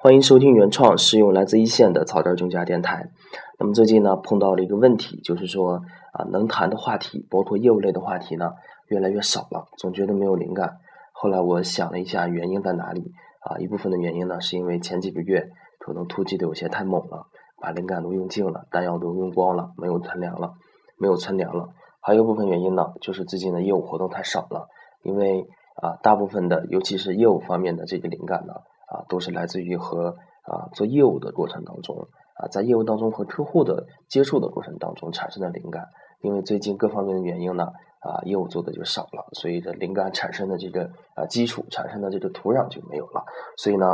[0.00, 3.10] 欢迎收听原创是用来自一线的草根中家电台。
[3.58, 5.82] 那么最近呢，碰到了一个问题，就是说
[6.12, 8.52] 啊，能谈的话题，包括业务类的话题呢，
[8.86, 10.78] 越来越少了，总觉得没有灵感。
[11.10, 13.10] 后来我想了一下，原因在哪里？
[13.40, 15.50] 啊，一部分的原因呢，是因为前几个月
[15.80, 17.26] 可能突击的有些太猛了，
[17.60, 20.52] 把灵感都用尽了，弹药都用光了，没有存粮了，
[20.96, 21.70] 没有存粮了。
[22.00, 24.68] 还有一部分原因呢，就是最近的业务活动太少了，
[25.02, 25.48] 因为
[25.82, 28.54] 啊，大部分的，尤其是业务方面的这个灵感呢。
[28.90, 35.88] 啊，都是来自于和啊做业务的过程当中啊，在业务当中和客户的接触的过程当中产生的灵感。
[36.20, 37.64] 因为最近各方面的原因呢，
[38.00, 43.24] 啊业务做的就少了，所以这灵感产生的这个啊基础产生的这个土壤就没有了。
[43.56, 43.86] 所以呢，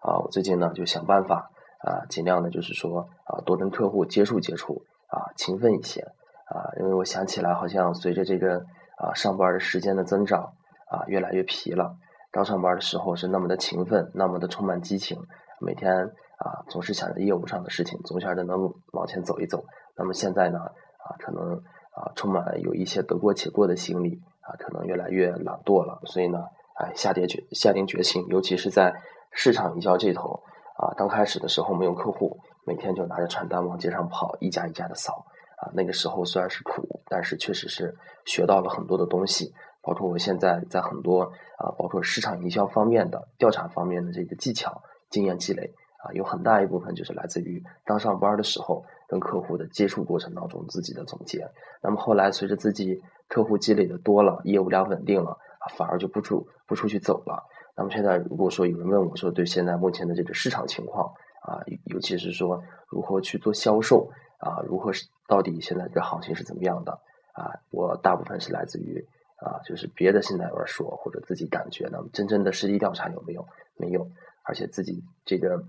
[0.00, 6.02] 啊我最近呢就想办法啊，尽量的就是说啊多跟客户接触接触啊，勤奋一些
[6.46, 8.58] 啊，因为我想起来好像随着这个
[8.96, 10.52] 啊上班时间的增长
[10.88, 11.96] 啊，越来越疲了。
[12.32, 15.20] 刚上班的时候是那么的勤奋，那么的充满激情，
[15.60, 15.92] 每天
[16.38, 19.62] 啊总是想着业务上的事情，总想着能往前走一走。
[19.98, 21.54] 那么现在呢啊可能
[21.94, 26.00] 啊充满有一些得过且过的心理啊，可能越来越懒惰了。
[26.06, 26.38] 所以呢，
[26.80, 28.94] 哎下定决下定决心，尤其是在
[29.30, 30.42] 市场营销这头
[30.78, 35.26] 啊，刚开始的时候没有客户，每天就拿着传单往街上跑，一家一家的扫
[35.58, 35.68] 啊。
[35.74, 37.94] 那个时候虽然是苦，但是确实是
[38.24, 39.52] 学到了很多的东西。
[39.82, 41.22] 包括我现在在很多
[41.58, 51.50] 啊，包括市场营销方面的调查方面的这个技巧、经验积累啊，有很大一部分就是来自于刚上班的时候跟客户的接触过程当中自己的总结。
[51.82, 57.42] 那么后来随着自己客户积累的多了，业务量稳定了啊，反而就不出不出去走了。
[57.76, 66.92] 那么现在如果说有人问我说，对现在目前的这个市场情况啊，尤其是说如何去做销售啊，如何是到底现在这行情是怎么样的
[67.32, 69.04] 啊，我大部分是来自于。
[69.42, 73.46] 啊，就是别的信贷员说，或者自己感觉，那么真正的实地调查有没有？
[73.76, 74.08] 没有，
[74.44, 75.64] 而且自己这个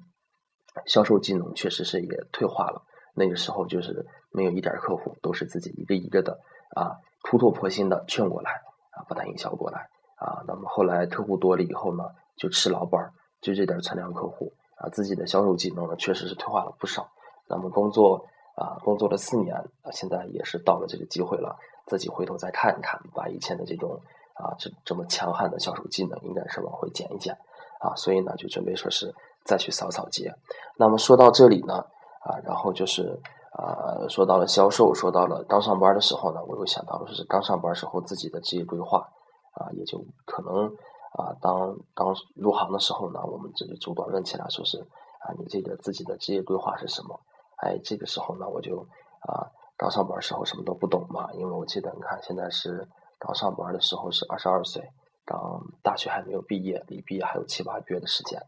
[0.86, 2.84] 销售技能确实是也退化了。
[3.16, 6.40] 那个时候就是没有一点客户，都是自己一个一个的
[6.76, 8.52] 啊，苦口婆心的劝过来
[8.92, 10.44] 啊，把他营销过来啊。
[10.48, 12.04] 那么后来客户多了以后呢，
[12.38, 17.10] 就吃老本儿，就这点存量客户啊，自己的销售技能呢确实是退化了不少。
[17.48, 18.26] 那么工作
[18.56, 21.58] 啊，工作了四年啊，现在也是到了这个机会了。
[21.86, 24.00] 自己回头再看一看，把以前的这种
[24.34, 27.38] 啊这这么强悍的销售技能，应该是往回减一减
[27.80, 29.14] 啊，所以呢就准备说是
[29.44, 30.34] 再去扫扫街。
[30.78, 31.86] 那么说到这里呢
[32.22, 33.20] 啊，然后就是
[33.52, 39.10] 啊说到了销售，说到了刚上班的时候呢，我又想到了说是刚上班时候自己的职业规划
[39.54, 40.68] 啊，也就可能
[41.12, 44.80] 啊当刚入行的时候呢，我们这个主管问起来说是
[45.20, 47.20] 啊你这个自己的职业规划是什么？
[47.58, 48.88] 哎，这个时候呢我就
[49.20, 49.52] 啊。
[49.84, 52.88] 刚上班时候什么都不懂嘛，因为我记得你看现在是
[53.20, 54.82] 刚上班的时候是二十二岁，
[55.26, 58.42] 刚大学还没有毕业，离毕业还有七八个月的时间。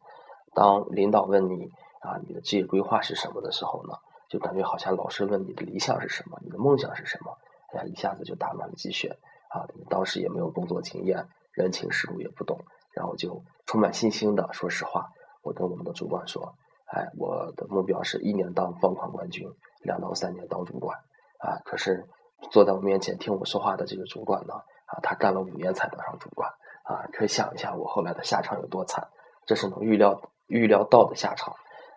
[0.54, 1.70] 当领导问你
[2.00, 3.96] 啊你的职业规划是什么的时候呢，
[4.30, 7.38] 就感觉好像老师问你的理想是什么，你的梦想是什么，
[7.74, 9.20] 哎呀一下子就打满了鸡血
[9.50, 9.68] 啊！
[9.90, 12.58] 当时也没有工作经验，人情世故也不懂，
[12.94, 20.98] 然后就充满信心的说实话，我跟我们的主管说，哎，我的目标是一年当放款冠军，两到三年当主管。
[21.46, 21.62] 啊！
[21.64, 22.04] 可是
[22.50, 24.56] 坐在我面前听我说话的这个主管呢，
[24.88, 26.50] 啊，他干了五年才当上主管，
[26.84, 29.08] 啊，可以想一下我后来的下场有多惨，
[29.46, 31.54] 这是能预料预料到的下场，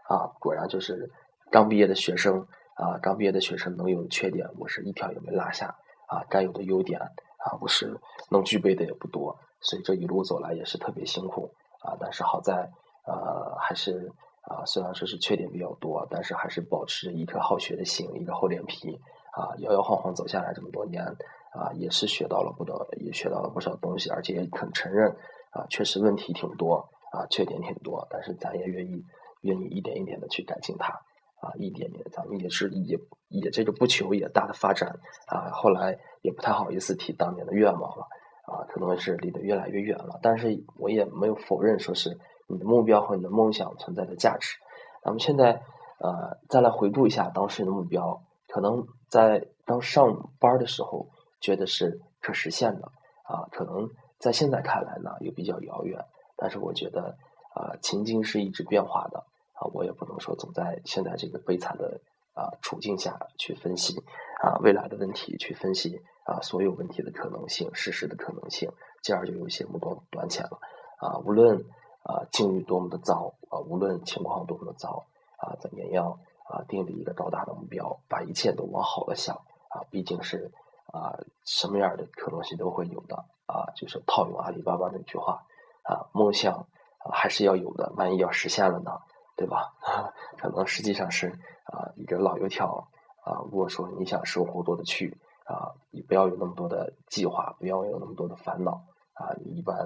[0.09, 1.11] 啊，果然就是
[1.51, 5.75] 刚毕业的学生，啊，刚毕业的学生能有缺点，我是一条也没落下，
[6.09, 7.99] 啊，该有的优点，啊，我是
[8.31, 12.71] 能具备的也不多，所以这一路走来也是特别辛苦，啊，但是好在，
[13.07, 19.01] 呃，还是啊，虽然说是缺点比较多，但是还是保持着一颗好学的心，一个厚脸皮。
[19.38, 21.04] 啊，摇摇晃晃走下来这么多年，
[21.53, 25.09] 啊，也是学到了不少，也学到了不少东西，而且也肯承认，
[25.53, 29.04] 啊，确实问题挺多，啊，缺点挺多，但是咱也愿意，
[29.43, 30.93] 愿意一点一点的去改进它，
[31.41, 38.09] 啊，一点点，咱们也是也也这个不求也大的发展，啊，后来也不太好意思提当年的愿望了，
[38.44, 42.19] 啊，可能是离得越来越远了，但是我也没有否认说是
[42.49, 44.59] 你的目标和你的梦想存在的价值，
[45.05, 45.62] 咱们现在，
[46.00, 48.20] 呃，再来回顾一下当时的目标。
[48.49, 51.06] 可能在刚上班的时候
[51.41, 52.91] 觉得是可实现的
[53.23, 56.03] 啊，可能在现在看来呢又比较遥远。
[56.37, 57.17] 但是我觉得
[57.55, 59.19] 啊，情境是一直变化的
[59.53, 62.00] 啊，我也不能说总在现在这个悲惨的
[62.33, 64.03] 啊处境下去分析
[64.43, 68.71] 啊未来的问题，去分析啊所有问题的可能性、事实的可能性，
[69.03, 70.59] 进而就有些目光短浅了
[70.99, 71.19] 啊。
[71.19, 71.59] 无论
[72.03, 75.05] 啊境遇多么的糟啊，无论情况多么的糟
[75.37, 76.19] 啊，咱也要。
[76.49, 79.37] 啊，定立一个高大的目标，把一切都往好了想
[79.69, 79.85] 啊！
[79.91, 80.50] 毕竟是
[80.93, 81.12] 啊，
[81.45, 83.17] 什么样的可能性都会有的
[83.47, 83.69] 啊！
[83.77, 85.45] 就是套用阿里巴巴那句话
[85.83, 88.93] 啊，梦想啊还是要有的，万一要实现了呢？
[89.37, 89.73] 对吧？
[90.37, 91.29] 可能实际上是
[91.67, 92.89] 啊一个老油条
[93.25, 93.39] 啊。
[93.44, 98.83] 如果说你想收获多的去啊，你不要有那么多的计划，不要有那么多的烦恼
[99.15, 99.37] 啊。
[99.44, 99.77] 你一般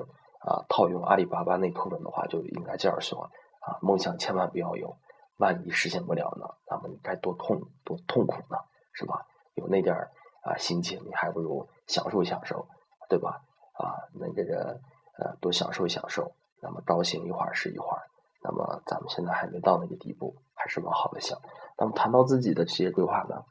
[0.41, 3.31] 啊套用阿里巴巴那口吻的话，就应该这样说
[3.61, 4.97] 啊：梦想千万不要有，
[5.39, 8.59] 万一实现不了呢，那么你该多痛多痛苦呢，
[8.93, 9.27] 是吧？
[9.55, 10.11] 有那点儿
[10.43, 12.67] 啊心情，你还不如享受享受，
[13.09, 13.41] 对吧？
[13.75, 14.81] 啊，那这个
[15.19, 18.03] 呃多享受享受，那么高兴一会儿是一会儿。
[18.45, 21.39] 那么咱们现在还没到那个地步，还是往好的想。
[21.79, 23.43] 那么谈到自己的职业规划呢，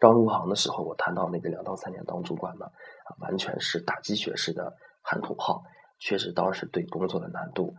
[0.00, 2.66] 刚入行的时候，我谈到那个两到三年当主管呢，
[3.20, 5.62] 完全是打鸡血式的喊口号。
[6.00, 7.74] 确实，当时对工作的难度，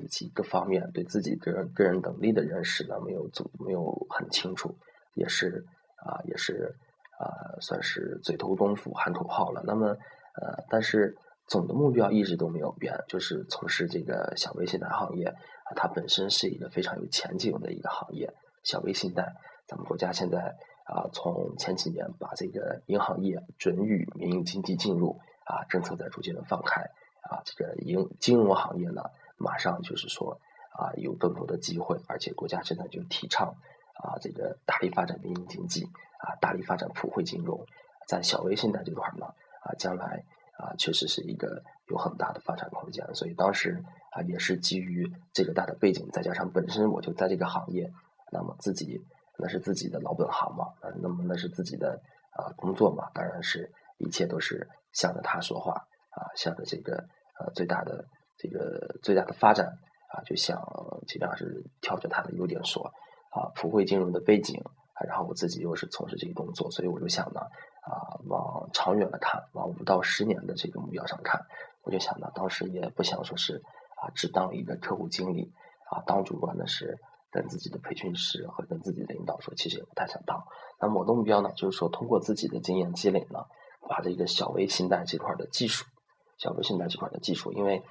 [0.00, 4.74] 以及各方面对自己个人个人能力的认识呢，没有足没有很清楚，
[5.14, 5.64] 也是
[5.96, 6.74] 啊，也是
[7.18, 7.26] 啊，
[7.60, 9.62] 算是嘴头功夫喊口号了。
[9.66, 11.16] 那么呃，但是。
[11.50, 18.30] 总的目标一直都没有变，就是从事这个小微信贷行业啊，它本身是一个非常有前景的一个行业。
[18.64, 19.34] 小微信贷，
[19.66, 20.54] 咱们国家现在
[20.84, 25.18] 啊，从前几年把这个银行业准予民营经济进入
[25.48, 26.82] 啊，政策在逐渐的放开
[27.22, 29.02] 啊，这个银金融行业呢，
[29.38, 30.38] 马上就是说
[30.72, 33.48] 啊，有更多的机会，而且国家现在就提倡
[34.02, 35.84] 啊，这个大力发展民营经济
[36.18, 37.66] 啊，大力发展普惠金融，
[38.06, 39.26] 在小微信贷这块呢
[39.62, 40.22] 啊，将来。
[40.58, 43.80] 啊，确实是一个有很大的发展空间，所以当时
[44.10, 47.88] 啊也是基于这个大的背景，再加上本身我就在这个行业，
[48.32, 49.00] 那么自己
[49.36, 52.00] 那是自己的老本行嘛，那那么那是自己的
[52.32, 55.72] 啊工作嘛，当然是一切都是向着他说话
[56.10, 56.96] 啊，向着这个
[57.38, 58.04] 呃最大的
[58.36, 60.60] 这个最大的发展啊，就想
[61.06, 62.84] 尽量是挑着他的优点说
[63.30, 64.60] 啊，普惠金融的背景
[64.94, 67.40] 啊，然后我自己又是从事这个工作，所以我就想呢。
[67.88, 71.40] 啊，往长远的看，往五到十年的这个目标上看，
[71.84, 73.62] 我就想呢，当时也不想说是
[74.02, 75.50] 啊，只当一个客户经理
[75.90, 76.98] 啊，当主管的是
[77.30, 80.44] 跟自己的培训师和跟自己的领导说，其实也不太想当。
[80.78, 83.46] 那么我的目标呢，就是说通过自己的经验积累呢，
[83.88, 85.84] 把这个小微信贷这块的技术，
[86.36, 87.82] 小微信贷这块的技术，因为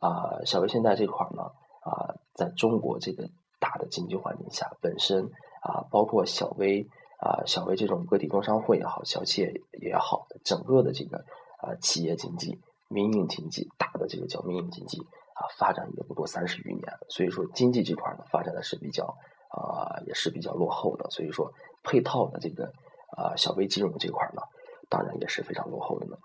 [0.00, 1.42] 啊，小微信贷这块呢
[1.80, 5.24] 啊，在中国这个大的经济环境下，本身
[5.62, 6.86] 啊，包括小微。
[7.18, 9.50] 啊，小微这种个体工商户也好，小企业
[9.80, 11.16] 也好，整个的这个
[11.56, 15.00] 啊企业经济、民营经济，大的这个叫民营经济
[15.32, 19.16] 啊，发展也不过三十余年，所以说经济这块呢发展的是比较
[19.48, 21.50] 啊也是比较落后的，所以说
[21.82, 22.70] 配套的这个
[23.16, 24.42] 啊小微金融这块呢，
[24.96, 26.16] 当然也是非常落后的呢。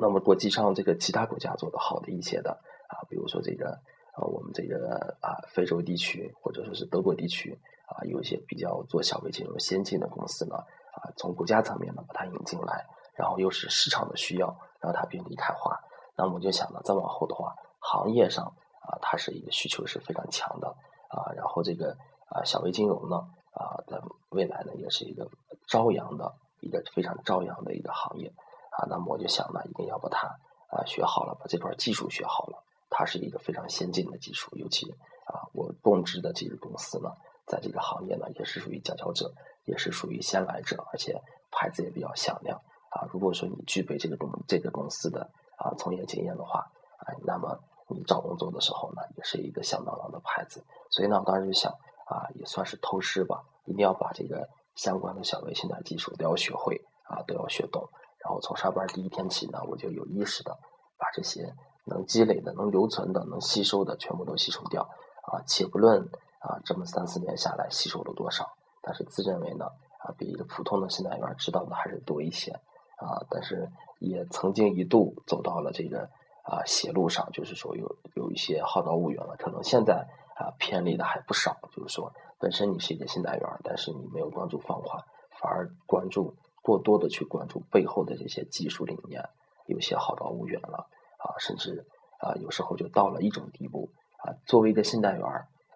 [0.00, 2.50] 那么国际上这个其他国家做的好的一些的
[2.88, 3.70] 啊，比如说这个
[4.14, 7.56] 啊我们这个啊非洲地区或者说是德国地区。
[7.88, 12.84] 啊，有一些比较做小微金融先进的公司呢，啊，从国家层面呢把它引进来，
[13.14, 15.74] 然后又是市场的需要，让它遍地开花。
[16.14, 18.44] 那我们就想呢，再往后的话，行业上
[18.82, 20.68] 啊，它是一个需求是非常强的
[21.08, 21.96] 啊，然后这个
[22.28, 23.16] 啊小微金融呢
[23.52, 23.98] 啊，在
[24.28, 25.26] 未来呢也是一个
[25.66, 26.26] 朝阳的
[26.68, 28.28] 一个非常朝阳的一个行业
[28.70, 28.86] 啊。
[28.90, 30.28] 那么我就想呢，一定要把它
[30.68, 34.90] 啊学好了，把这块技术学好了，它是一个非常先进的技术，尤其
[35.24, 37.10] 啊我供职的这个公司呢。
[37.50, 39.32] 在这个行业呢，也是属于佼佼者，
[39.64, 41.18] 也是属于先来者，而且
[41.50, 42.60] 牌子也比较响亮
[42.90, 43.08] 啊。
[43.10, 46.60] 如果说你具备这个公这个公司的啊从业经验的话，
[46.98, 50.62] 啊，那么你找工作的时候呢，也是一个响当当的牌子。
[50.90, 51.72] 所以呢，我当时就想
[52.04, 54.46] 啊，也算是偷师吧，一定要把这个
[54.78, 57.86] 相关的小微信的技术都要学会啊，都要学懂。
[58.24, 60.56] 然后从上班第一天起呢，我就有意识的
[60.96, 61.52] 把这些
[61.84, 64.88] 能积累的、能留存的、能吸收的全部都吸收掉
[65.24, 66.08] 啊，且不论。
[66.40, 68.48] 啊，这么三四年下来吸收了多少？
[68.80, 69.64] 但是自认为呢，
[69.98, 72.52] 啊，比一个普通的信贷员知道的还是多一些，
[72.96, 73.68] 啊，但是
[73.98, 76.08] 也曾经一度走到了这个
[76.44, 79.34] 啊邪路上，就是说有有一些好高骛远了。
[79.36, 80.06] 可能现在
[80.36, 85.04] 啊偏离的还不少，就是说本身你是一个信贷员，但是你没有关注放款，
[85.40, 89.22] 反而关注过多的去关注背后的这些技术理念，
[89.66, 91.86] 有些好高骛远了，啊，甚至
[92.20, 95.24] 啊有时候就到了一种地步，啊，作为一个信贷员。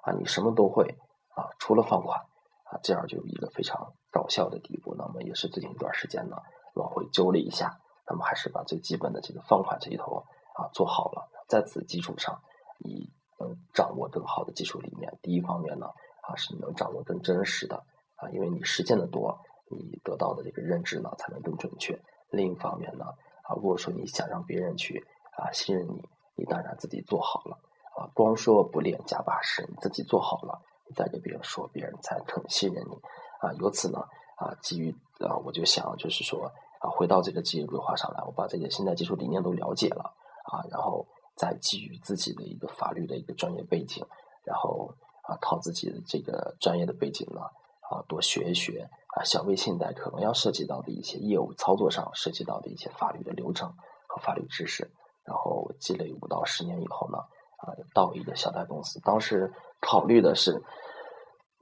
[0.04, 0.98] 啊，你什么都会
[1.36, 2.18] 啊，除了放款
[2.64, 4.96] 啊，这样就有一个非常搞笑的地步。
[4.98, 6.36] 那么也是最近一段时间呢，
[6.74, 7.78] 往回揪了一下，
[8.08, 10.24] 那么还是把最基本的这个放款这一头
[10.56, 11.30] 啊做好了。
[11.46, 12.42] 在此基础上，
[12.80, 15.16] 你能掌握更好的技术理念。
[15.22, 15.86] 第一方面呢，
[16.22, 17.76] 啊是你能掌握更真实的
[18.16, 19.38] 啊，因为你实践的多，
[19.70, 21.96] 你得到的这个认知呢才能更准确。
[22.30, 23.04] 另一方面呢，
[23.42, 25.04] 啊如果说你想让别人去
[25.36, 26.02] 啊信任你，
[26.34, 27.58] 你当然自己做好了。
[27.94, 32.94] 啊，光说不练假把式，你自己做好了，你再给别人说，别人才肯信任你。
[33.38, 33.98] 啊，由此呢，
[34.36, 36.50] 啊，基于啊，我就想，就是说，
[36.80, 40.04] 啊，回到这个职业规划上来，我把这个现代技术理念都了解了，
[40.50, 44.02] 啊，然后再基于自己的一个法律的一个专业背景，
[44.42, 44.94] 然后
[45.40, 47.40] 靠自己的这个专业的背景呢，
[47.90, 53.68] 啊，多学一学啊，小微信贷可能要涉及到的一些业务操作上涉及到的一些法律的流程
[54.08, 54.90] 和法律知识，
[55.24, 57.18] 然后积累五到十年以后呢，
[57.58, 59.00] 啊，到一个小贷公司。
[59.00, 60.62] 当时考虑的是，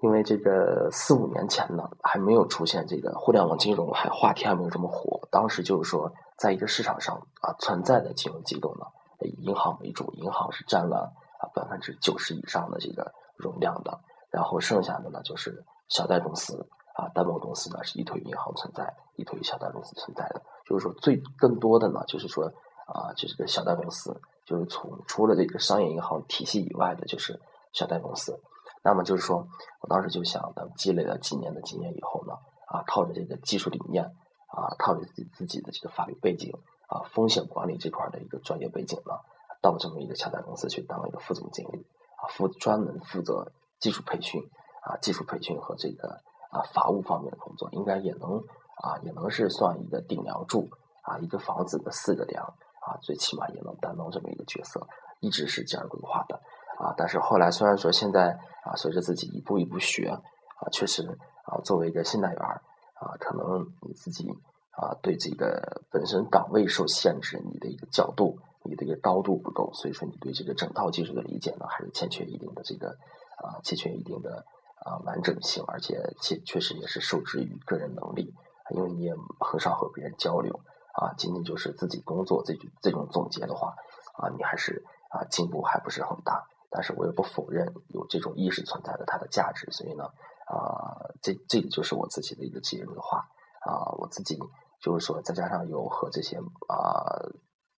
[0.03, 5.21] 因为这个四五年前呢，还没有出现这个互联网金融，还话题还没有这么火。
[5.31, 8.87] 当时就是说，在一个市场上啊，存在的金融机构呢，
[9.27, 13.13] 以银行为主，银行是占了啊百分之九十以上的这个。
[13.41, 13.99] 容量的，
[14.31, 20.43] 然后剩下的呢就是小贷公司啊，担保公司呢是依托于银行存在，依托于小贷公司存在的。
[20.65, 22.45] 就是说，最更多的呢，就是说
[22.87, 27.41] 啊，就是个小贷公司，就是从除了这个商业银行体系以外的，就是
[27.73, 28.41] 小贷公司。
[28.83, 29.47] 那么就是说，
[29.81, 32.35] 我当时就想，咱们积累了几年的经验以后呢，
[32.67, 34.05] 啊，靠着这个技术理念，
[34.47, 36.55] 啊，靠着自己自己的这个法律背景，
[36.87, 39.13] 啊，风险管理这块的一个专业背景呢，
[39.61, 41.85] 到这么一个小贷公司去当一个副总经理。
[42.21, 44.41] 啊，负专门负责技术培训
[44.83, 46.09] 啊，技术培训和这个
[46.51, 48.39] 啊法务方面的工作，应该也能
[48.83, 50.69] 啊也能是算一个顶梁柱
[51.03, 54.87] 啊，一个房子的四个梁啊，最起码也能担当这么一个角色，
[55.21, 56.37] 一直是这样规划的
[56.79, 56.93] 啊。
[56.97, 61.07] 但是后来虽然说现在啊，随着自己一步一步学啊，确实
[61.45, 64.29] 啊，作为一个信贷员啊，可能你自己
[64.73, 68.39] 啊对这个本身岗位受限制，你的一个角度。
[68.71, 72.97] 你的一个高度不够，所以说你对这个整套技术的理解呢，还是欠缺一定的这个
[73.43, 74.47] 啊，欠缺一定的
[74.87, 78.33] 啊完整性，而且确确实也是受制于个人能力，
[78.71, 80.61] 因为你也很少和别人交流
[80.95, 83.75] 啊，仅仅就是自己工作这这种总结的话
[84.15, 86.47] 啊，你还是啊进步还不是很大。
[86.71, 90.05] 但是我也不否认有这种意识存在的它的价值，所以呢
[90.47, 93.27] 啊，这这个就是我自己的一个结论的话
[93.67, 94.39] 啊，我自己
[94.81, 97.19] 就是说再加上有和这些啊。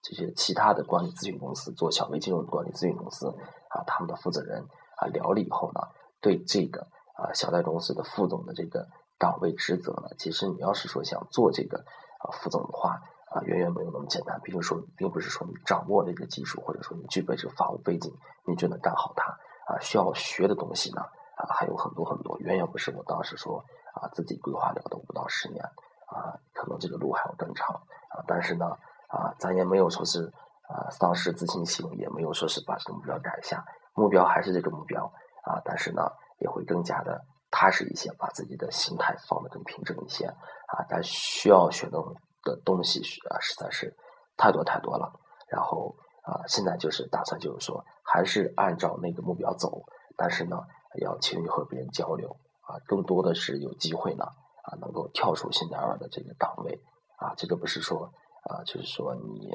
[0.02, 3.28] 这些其他的管理咨询公司做小微金融管理咨询公司
[3.68, 4.66] 啊，他们的负责人
[4.96, 5.80] 啊聊了以后呢，
[6.20, 11.78] 对这个啊小贷公司的副总的这个岗位职责呢，其实你要是说想做这个
[12.18, 14.40] 啊副总的话啊，远远没有那么简单。
[14.42, 18.12] 比如说，并不是说你掌握这个技术，或者说你具备这个法务背景，
[18.44, 19.30] 你就能干好它
[19.72, 19.78] 啊。
[19.80, 21.00] 需要学的东西呢
[21.36, 25.64] 啊还有很多很多，远远不是我当时说啊自己规划了的五到十年
[26.06, 27.76] 啊，可能这个路还要更长
[28.08, 28.24] 啊。
[28.26, 28.76] 但是呢。
[29.12, 30.24] 啊，咱也没有说是
[30.68, 33.62] 啊丧失自信心，也没有说是把这个目标改一下，
[33.94, 35.04] 目标还是这个目标
[35.44, 36.02] 啊，但是呢，
[36.38, 40.80] 也会更加的踏实一些，把自己的心态放得更平整一些啊。
[40.88, 41.98] 但需要学的
[42.42, 43.94] 的东西啊，实在是
[44.38, 45.12] 太多太多了。
[45.46, 49.82] 然后啊，现在就是打算就是说，还是按照那个目标走，
[50.16, 50.56] 但是呢，
[51.02, 56.80] 要勤于和别人交流啊，更多的是有机会呢啊，能够跳出新贷二的这个岗位
[57.18, 58.10] 啊，这个不是说。
[58.42, 59.54] 啊，就是说你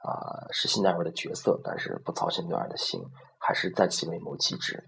[0.00, 3.04] 啊是新代尔的角色，但是不操新代尔的心，
[3.38, 4.84] 还是在其位谋其职，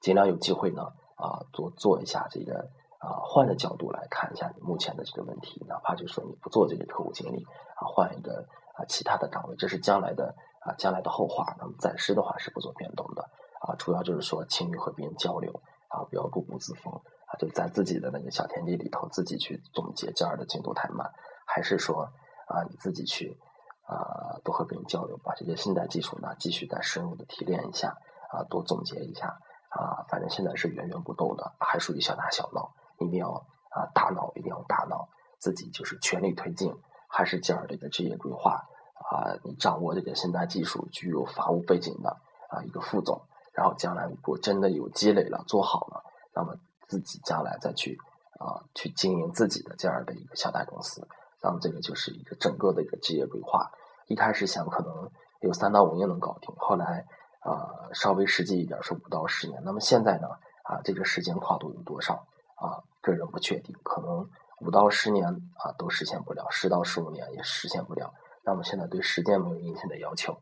[0.00, 0.82] 尽量有机会呢
[1.14, 11.54] 啊多做一下这个啊换个角度来看一下你目前的这个问题，哪怕就是说你不做这个客户经理啊，换一个啊其他的岗位，这是将来的啊将来的后话。
[11.56, 13.22] 那么暂时的话是不做变动的
[13.60, 15.52] 啊，主要就是说勤于和别人交流
[15.86, 21.08] 啊，不要固步自封啊，就在自己的那个小天地里头自己去总结，这样的进度太慢，
[21.46, 22.10] 还是说。
[22.50, 23.38] 啊，你自己去
[23.86, 27.96] 啊，多和别人交流，把这些信贷技术呢，继续再深入的提炼一下
[28.32, 29.28] 啊，多总结一下
[29.68, 30.04] 啊。
[30.08, 33.30] 反正现在是源源不断的，还属于小打小闹，一定要
[33.70, 36.74] 啊，大脑一定要大脑，自己就是全力推进，
[37.08, 38.66] 还是这样的一个职业规划
[39.10, 39.38] 啊。
[39.44, 42.10] 你掌握这个信贷技术，具有法务背景的
[42.48, 46.02] 啊，一个副总，然后将来如果真的有积累了，做好了，
[46.34, 46.56] 那么
[46.88, 47.96] 自己将来再去
[48.40, 51.06] 啊，去经营自己的这样的一个小贷公司。
[51.42, 53.70] 那么这个就是一个整个的一个职业规划。
[54.06, 57.06] 一开始想可能有三到五年能搞定，后来
[57.40, 59.62] 啊稍微实际一点说五到十年。
[59.64, 60.28] 那么现在呢
[60.64, 62.14] 啊这个时间跨度有多少
[62.56, 62.82] 啊？
[63.00, 64.28] 个人不确定，可能
[64.60, 68.12] 五到十年啊都实现不了，十到十五年也实现不了。
[68.44, 70.36] 那么现在对时间没有硬性的要求，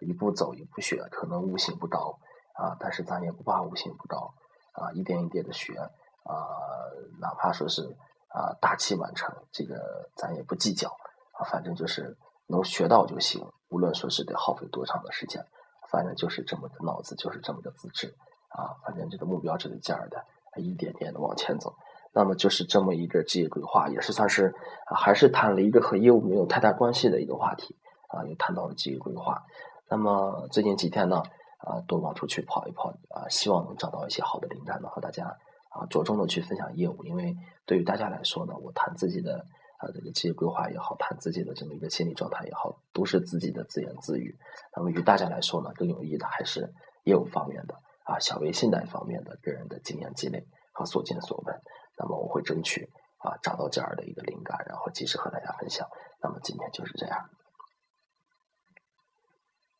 [0.00, 2.18] 一步走一步学，可能悟性不高
[2.52, 4.34] 啊，但是咱也不怕悟性不高
[4.72, 5.74] 啊，一点一点的学
[6.24, 6.46] 啊，
[7.20, 7.96] 哪怕说是。
[8.34, 10.88] 啊，大器晚成，这个咱也不计较
[11.38, 12.16] 啊，反正就是
[12.48, 15.46] 能学到就行，无论说是得耗费多长的时间，
[15.88, 18.12] 反正就是这么个脑子，就是这么个资质
[18.48, 20.24] 啊，反正这个目标是这样的，
[20.56, 21.76] 一点点的往前走。
[22.12, 24.52] 那么就是这么一个职业规划，也是算是
[24.96, 27.76] 还是谈了一个和业务没有太大关系的一个话题
[28.08, 29.44] 啊，又谈到了职业规划。
[29.88, 31.22] 那么最近几天呢，
[31.58, 35.36] 啊，多往出去跑一跑啊，希望能找到一些好的灵感呢，和大家。
[35.74, 39.44] 啊，着重的去分享业务，因为对于大家来说呢，我谈自己的
[39.78, 44.38] 啊这个职业规划也好，谈自己的这么一个心理状态也好，都是自己的自言自语。
[44.76, 51.60] 那么于大家来说呢，更有益的还是业务方面的啊小微信贷方面的个人的经验积累和所见所闻。
[51.98, 52.88] 那么我会争取
[53.18, 55.88] 啊找到这样的一个灵感，然后及时和大家分享。
[56.22, 57.28] 那么今天就是这样。